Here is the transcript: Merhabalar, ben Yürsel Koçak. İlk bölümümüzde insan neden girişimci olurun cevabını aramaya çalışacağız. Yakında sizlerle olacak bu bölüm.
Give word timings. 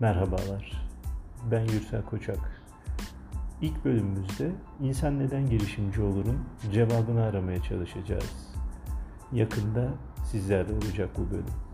Merhabalar, 0.00 0.88
ben 1.50 1.60
Yürsel 1.60 2.02
Koçak. 2.02 2.62
İlk 3.60 3.84
bölümümüzde 3.84 4.50
insan 4.80 5.18
neden 5.18 5.46
girişimci 5.46 6.02
olurun 6.02 6.38
cevabını 6.72 7.22
aramaya 7.22 7.62
çalışacağız. 7.62 8.54
Yakında 9.32 9.88
sizlerle 10.24 10.72
olacak 10.72 11.10
bu 11.18 11.30
bölüm. 11.30 11.69